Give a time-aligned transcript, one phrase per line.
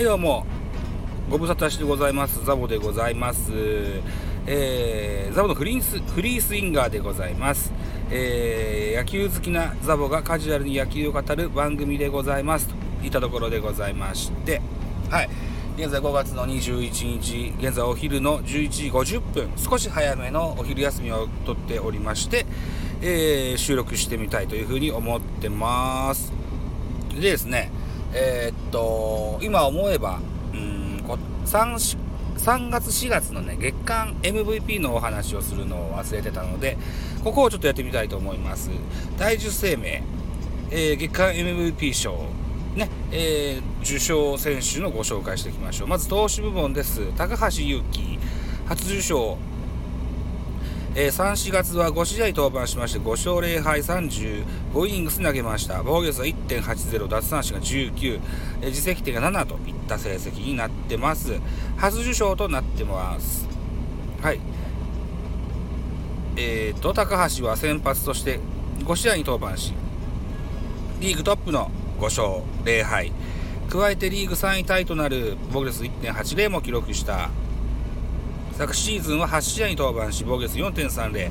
[0.00, 0.46] はいどうも。
[1.28, 2.42] ご無沙汰してございます。
[2.42, 3.52] ザボでございます。
[4.46, 7.70] えー、ザボのフリースフリースインガーでございます。
[8.10, 12.68] えー、野球好きなザボがカジュアルに野球を語る番組でございます。
[12.68, 12.74] と
[13.04, 14.62] いったところでございまして。
[15.10, 15.28] はい。
[15.76, 19.50] 現在5月の21日現在お昼の11時50分。
[19.58, 22.46] 少し早めのお昼休みをとっておりまして、
[23.02, 26.32] えー、収録してみたいというふうに思ってます。
[27.14, 27.70] でですね
[28.12, 30.20] えー、っと、今思えば、
[30.52, 31.02] うん、
[31.44, 31.98] 3,
[32.36, 36.78] 3月4月のね、月間 MVP のお話をするのを忘れてたので、
[37.22, 38.70] ここをちょっとやってみたいと思います。
[39.18, 40.02] 大樹生命、
[40.70, 42.16] えー、月間 MVP 賞、
[42.74, 45.88] ね、えー、受賞選手のご紹介していきましょう。
[45.88, 47.12] まず投手部門です。
[47.16, 48.18] 高橋優希、
[48.66, 49.38] 初受賞、
[50.92, 55.82] えー、3、4月は5試合登板しまして、5勝0敗35イニングス投げました。
[55.84, 58.20] 防御率は1.80、奪三振が19、
[58.62, 61.40] えー、自責点が7といった成績になってます。
[61.76, 63.46] 初受賞となってます。
[64.20, 64.40] はい。
[66.36, 68.40] えーと、高橋は先発として
[68.80, 69.72] 5試合に登板し、
[70.98, 71.70] リーグトップの
[72.00, 72.26] 5勝
[72.64, 73.12] 0敗、
[73.68, 77.30] 加えてリーグ3位タイとなる防御率1.80も記録した
[78.52, 81.30] 昨シーズンは8試合に登板し、防御率4.30。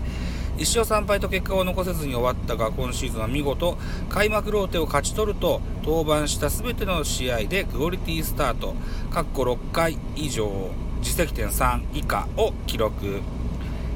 [0.58, 3.78] 1勝3敗と結果を残せずに終わったが、今シーズンは見事、
[4.10, 8.76] 開幕ローテを勝ち取ると、登板した全ての試合でクオリティスタート、
[9.12, 13.22] 6回以上、自責点3以下を記録。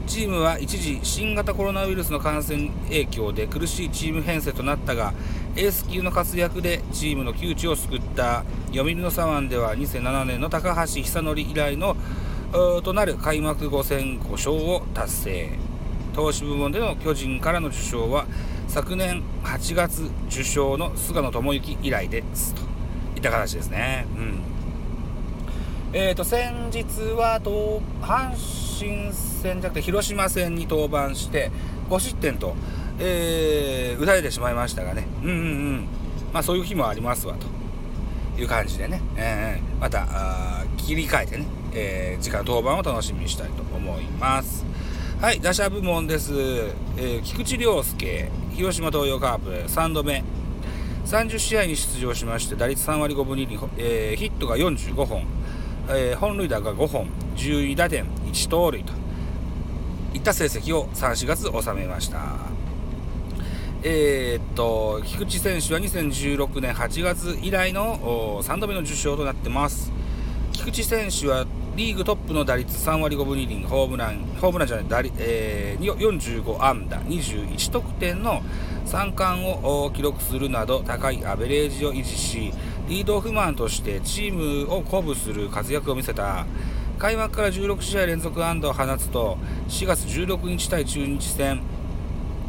[0.06, 5.14] チームは一時新型コロナウイルスの感染影響で苦しいチーム編成となったが
[5.56, 11.96] エース級の活躍でチームの窮地を救った読売の左腕では2007年の高橋久典以来の
[12.54, 15.50] となる開幕5戦5勝を達成。
[16.14, 18.26] 投手部門での巨人からの受賞は
[18.68, 22.62] 昨年8月受賞の菅野智之以来ですと
[23.16, 24.06] いった形ですね。
[24.16, 24.40] うん。
[25.94, 26.84] えーと、先日
[27.16, 27.40] は
[28.02, 28.30] 阪
[28.80, 31.52] 神戦じゃなくて広島戦に登板して
[31.90, 32.56] 5失点と、
[33.00, 35.88] えー、打たれてしまいましたがね、うんうんうん。
[36.34, 40.08] まあ、そういう日もありますわという感じでね、えー、また
[40.78, 44.66] 切り替えてね、えー、次回登板を楽しみにしたいと思います。
[45.22, 46.34] はい、打者部門です。
[46.98, 50.24] えー、菊池涼介、広島東洋カープ、3度目。
[51.06, 55.26] 30試合に出場しまして、打率3割5分2厘、えー、ヒットが45本、
[55.90, 58.94] えー、本塁打が5本、10位打点、1盗塁と
[60.14, 62.54] いった成績を3、4月収めました。
[63.84, 69.92] えー、っと、菊池選手は2016年8月以来の3度目の受賞となってます。
[70.54, 71.46] 菊池選手は
[71.76, 78.44] リーグトップの打率3割5分2厘、ホームラン、ホームランじゃない、打率えー、45安打、21得点の
[78.86, 82.54] 3冠を記録するなど高いアベレージを維持し、
[82.88, 86.46] リードオフマンとしてチームを鼓舞する活躍を見せた。
[87.00, 91.60] 開幕から16試合連続安打を放つと、4月16日対中日戦、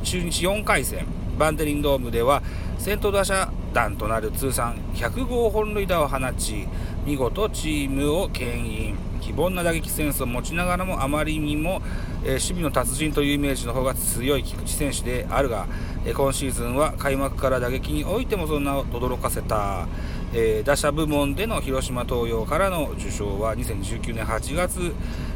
[0.02, 1.06] 中日4回戦、
[1.38, 2.42] バンテリンドームでは
[2.78, 6.66] 先頭打者団となる通算100号本塁打を放ち
[7.04, 11.80] 見事チームを牽引非凡な打撃センスを持ちながらもあまりにも、
[12.24, 15.66] えー、守備の達人というイメージの方が強い菊池選手であるが、
[16.04, 19.88] えー、今シーズンは開幕から打撃においてもそんな驚かせた、
[20.34, 24.92] えー、打者部門での広島東洋からの受賞は2019年8月、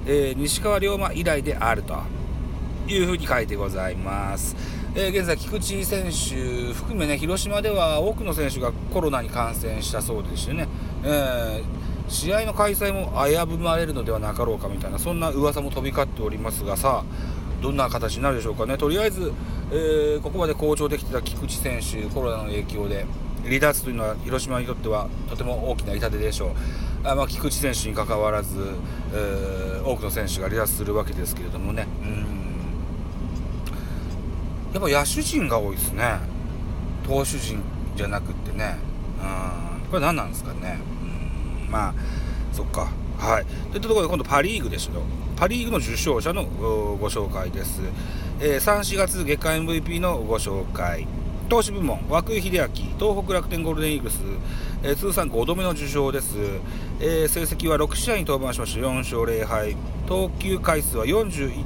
[0.06, 1.96] え西川龍馬以来であると
[2.88, 4.77] いうふうに書いてございます。
[4.94, 10.66] えー、現在、菊池選手含めね、広島では多くの選手がコロナに感染したそうでしてね、
[11.04, 18.78] えー、試合の開催も危ぶまれるのではなかろうかみたいな、そんな噂も飛び交っておりますが、さあ、どんな形になるでしょうかね。
[18.78, 19.32] とりあえず、
[19.70, 23.04] えー、ここまで好調できてた菊池選手、コロナの影響で、
[23.44, 26.50] 離脱というのは広島にとってはとても大きな痛手でしょう。
[27.04, 28.58] あまあ、菊池選手にかかわらず、
[29.12, 31.86] えー、多くの選手が離脱するわけですけれどもね。
[32.02, 32.37] うん
[34.72, 36.18] やっぱ野手陣が多いですね。
[37.06, 37.62] 投手陣
[37.96, 38.76] じゃなくってね。
[39.20, 39.88] うん。
[39.88, 40.78] これ何なんですかね。
[41.66, 41.70] うん。
[41.70, 41.94] まあ
[42.52, 42.88] そっか。
[43.18, 43.44] はい。
[43.72, 45.02] といったところで今度パ・リーグですよ
[45.36, 47.80] パ・リーグの受賞者のご紹介です、
[48.40, 51.06] えー、3、4月月間 MVP のご紹介。
[51.48, 52.68] 投手部門、涌井秀明、
[52.98, 54.18] 東北楽天ゴールデンイーグルス、
[54.82, 56.36] えー、通算5度目の受賞です、
[57.00, 58.80] えー、成績は6試合に登板しました。
[58.80, 59.74] 4勝0敗、
[60.06, 61.64] 投球回数は41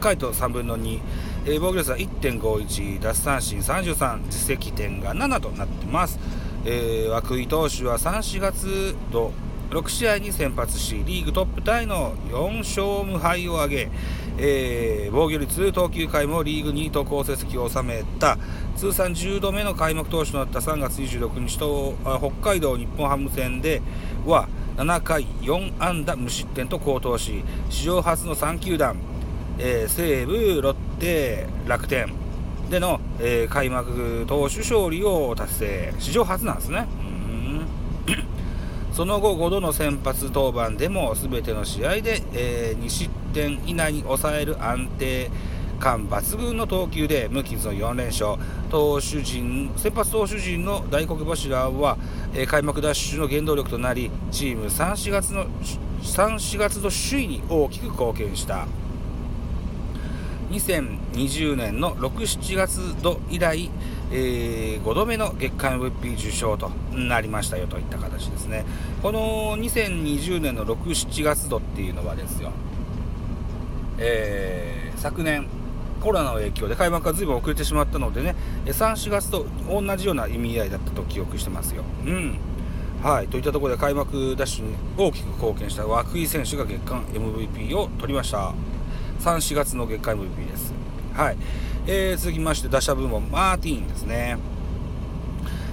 [0.00, 1.00] 回と3分の2、
[1.46, 6.18] えー、防御率は1.51、奪三振33、実績点が7となってます。
[6.64, 9.32] えー、涌井投手は3、4月と
[9.70, 13.90] 6試合に先発し、リーグトップタイの4勝無敗を挙げ、
[14.38, 18.38] えー、防御率、投球回もリーグ2位と好成績を収めた
[18.76, 23.82] 通算10度目の開幕投手となった3月26日と北海道日本ハム戦で
[24.26, 28.96] は7回4安打無失点と好投し史上初の3球団、
[29.58, 32.24] えー、西武、ロッテ、楽天。
[32.70, 36.86] での、えー、開幕投手勝利を達成史上初なんですね。
[38.92, 45.30] その後5度の先発登板でも全ての試合で、えー、2失点以内に抑える安定
[45.80, 48.36] 感抜群の投球で無傷の4連勝。
[48.70, 51.96] 投手陣先発投手陣の大黒柱は、
[52.34, 55.46] えー、開幕ダッシュの原動力となりチーム3、4月の
[56.02, 58.66] 3、4月の首位に大きく貢献した。
[60.54, 62.10] 2020年の6、
[62.40, 63.70] 7月度以来、
[64.12, 68.64] えー、5度目の月間 MVP 受賞となりましたよといった形ですね。
[69.02, 72.52] この2020年の6、7月度っていうのはですよ、
[73.98, 75.46] えー、昨年、
[76.00, 78.36] コロナの影響で開幕がずいぶん遅れてしまったのでね、
[78.66, 81.82] 3、4月と同じような意味合いだったと記憶してますよ。
[82.06, 82.38] うん。
[83.02, 88.54] はい、といったところで開幕ダッシュに大きく貢献した涌井選手が月間 MVP を取りました。
[89.20, 90.72] 3、4月の月間 MVP です。
[91.14, 91.36] はい。
[91.86, 94.38] えー、続きまして打者部門マーティーンですね、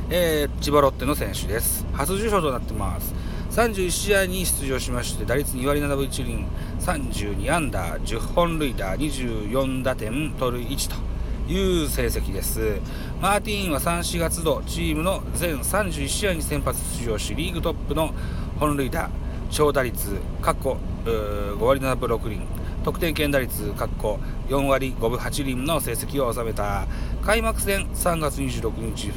[0.10, 1.86] えー、千葉ロッテの選手です。
[1.94, 3.14] 初受賞となってます。
[3.52, 6.46] 31試合に出場しまして打率2割7分1厘。
[6.80, 12.80] 32アンダー10本塁打24打点盗塁1という成績です。
[13.22, 18.14] マーティーンは3、4月度チームの全31試合に先発出場しリーグトップの
[18.60, 19.10] 本塁打
[19.50, 22.42] 長打率過去5割7分6厘。
[22.83, 26.88] 得点圏打率4割5分8厘の成績を収めた
[27.24, 29.12] 開幕戦3月26日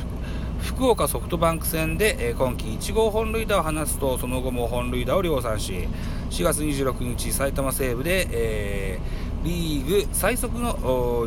[0.61, 5.89] 福岡ソフトバンク戦で、今季1号本塁打を放つとその後も本塁打を量産し
[6.31, 10.75] 4月26日埼玉西部で、えー、リーグ最速の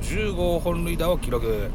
[0.01, 1.69] 10号本塁打を記録。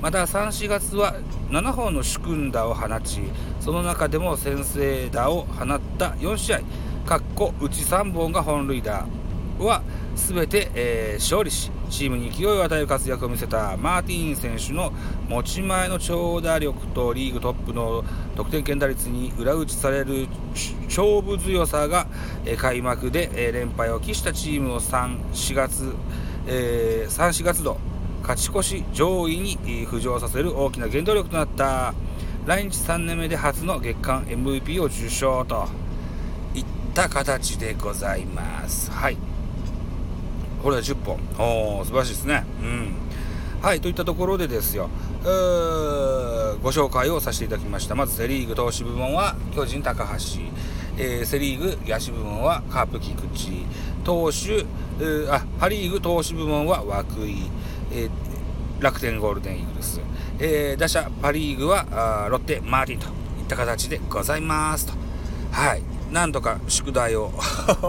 [0.00, 1.16] また3、4月は
[1.50, 3.20] 7本の主君打を放ち
[3.58, 6.60] その中でも先制打を放った4試合。
[7.04, 9.06] かっこうち3本が本塁打。
[9.64, 9.82] は
[10.14, 14.92] 全て、えー、勝利しチームに勢いを与える活躍を見せたマーティン選手の
[15.28, 18.04] 持ち前の長打力とリーグトップの
[18.36, 20.28] 得点圏打率に裏打ちされる
[20.86, 22.06] 勝負強さが、
[22.44, 25.92] えー、開幕で、えー、連敗を喫したチームを3、4月、
[26.46, 27.78] えー、3、4月度
[28.22, 31.94] 勝ち越し上位に浮上させる大きな原動力となった
[32.46, 35.68] 来日3年目で初の月間 MVP を受賞と
[36.54, 36.64] いっ
[36.94, 38.90] た形でございます。
[38.90, 39.27] はい
[40.62, 41.18] これは10本。
[41.80, 42.44] お素晴らしいですね。
[42.62, 42.94] うん。
[43.60, 44.88] はい、といったところでですよ、
[46.62, 47.96] ご紹介をさせていただきました。
[47.96, 50.40] まずセ・リーグ投手部門は巨人高橋、
[50.96, 53.66] えー、セ・リーグ野手部門はカープ菊池、
[54.04, 54.64] 投手、
[55.30, 56.84] あパ・リーグ投手部門は
[57.18, 57.50] 涌井、
[57.92, 58.10] えー、
[58.80, 60.00] 楽天ゴールデンイーグルス、
[60.38, 63.12] えー、打者パ・リーグはあロッテマーティンといっ
[63.48, 64.92] た形でございますと。
[65.50, 65.82] はい。
[66.12, 67.32] なんとか宿題を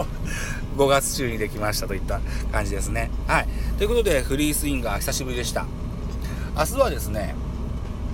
[0.79, 2.21] 5月中にできましたといった
[2.53, 3.11] 感じですね。
[3.27, 3.47] はい。
[3.77, 5.65] ということで、フリースインガー久しぶりでした。
[6.57, 7.35] 明日はですね、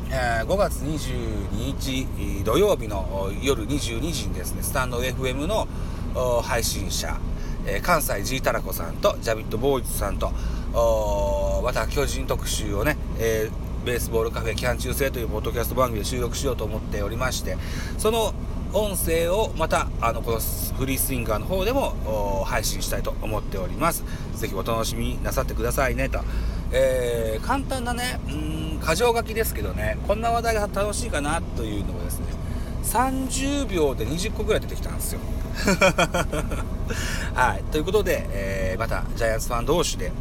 [0.10, 5.68] えー、5月22日土曜日の夜22時にですね、スタンド FM の
[6.42, 7.20] 配信者、
[7.68, 10.32] えー、関西 G タラコさんとジャビット・ボーイズさんと、
[11.64, 17.56] また巨人特集をね、えー、ベースボールカフェキャン中制というポッドキャスト番組で収録しようと思っておりまして、
[18.00, 18.34] その
[18.74, 24.04] 音声をまたあのこのフリースインガーの方でも配信したいと思っております。
[24.34, 26.20] ぜひお楽しみなさってくださいねと。
[26.72, 32.26] えー、簡単なね、うん、箇条書きですけどね、こんな話題が楽しいかなというのをですね、
[32.84, 35.20] 30秒で20個ぐらい出てきたんですよ。
[37.34, 37.64] はい。
[37.72, 40.14] ということで、えー、またジャイアンツファン同士で、うん、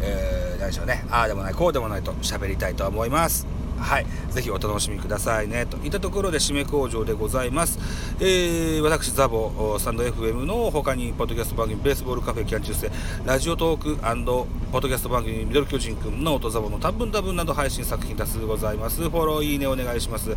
[0.00, 3.46] えー、何でしょうね、ああでもない、こうでもないと喋りたいと思います。
[3.78, 5.66] はい、ぜひお楽しみくださいね。
[5.66, 7.78] といったところで締め工場でございます、
[8.20, 12.90] えー、私ザボサンド FM の他にポッドキャスト番組ベースボールカフェキャン中世
[13.26, 19.02] ラジオトークポッドキャスト番組ミドル巨人くんノートザボの多分多分など配信作品多数ございます。
[19.02, 20.34] フォローいいねお願いします。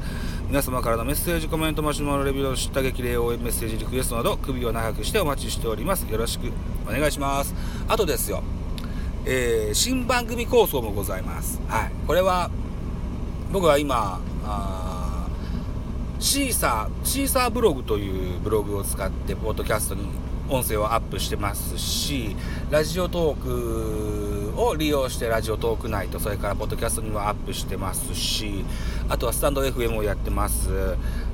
[0.47, 6.03] 皆様からのメッセージコメントマシュマロレビュー知った激励応援メッセージリクエストなど首を長くしてお待ちしております。
[6.03, 6.51] よろしく
[6.87, 7.53] お願いします。
[7.87, 8.41] あとですよ。
[9.29, 11.59] えー、新番組構想もございます。
[11.67, 11.91] はい。
[12.07, 12.49] これは、
[13.51, 15.27] 僕は今あ
[16.19, 20.07] シーサーシーサーブログというブログを使ってポッドキャストに
[20.49, 22.35] 音声をアップしてますし
[22.71, 28.65] ラジオトークを利用してラジオトークナイトそれからポッドキャストにもアップしてますし
[29.09, 30.69] あとはスタンド FM をやってます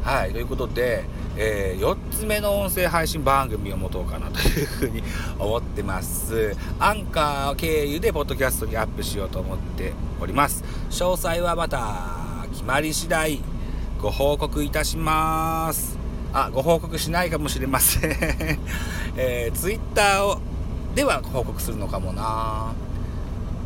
[0.03, 1.05] はいということで、
[1.37, 5.01] えー、4つ目の音声配信番組を持とうかなというふうに
[5.39, 6.57] 思ってます。
[6.77, 10.61] アンカー経由でポッドキャストにアップしようと思っております。
[10.89, 13.39] 詳細はまた決まり次第
[14.01, 15.97] ご報告いたします。
[16.33, 18.11] あご報告しないかもしれません。
[19.15, 20.41] えー、ツイッターを
[20.95, 22.73] では報告するのかもな。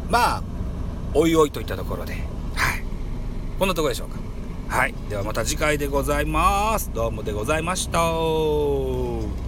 [0.07, 0.43] まあ
[1.15, 2.13] おいおいといったところで。
[2.13, 2.83] はい。
[3.57, 4.26] こんなところでしょうか。
[4.67, 4.93] はい。
[5.09, 6.91] ではまた次回でございます。
[6.93, 9.46] どうもでございました。